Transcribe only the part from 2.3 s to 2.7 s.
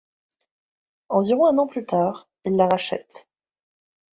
il la